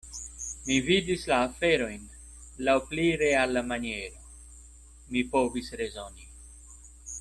Mi 0.67 0.77
vidis 0.85 1.25
la 1.31 1.37
aferojn 1.49 2.07
laŭ 2.69 2.75
pli 2.87 3.07
reala 3.25 3.65
maniero; 3.73 4.27
mi 5.15 5.27
povis 5.37 5.75
rezoni. 5.83 6.31